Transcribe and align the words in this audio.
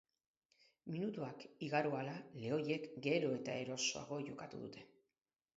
Minutuak 0.95 1.43
igaro 1.67 1.93
ahala, 1.97 2.15
lehoiek 2.45 2.89
gero 3.09 3.31
eta 3.37 3.59
erosoago 3.67 4.21
jokatu 4.31 4.63
dute. 4.67 4.89